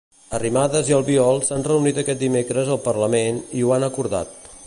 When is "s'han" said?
1.49-1.65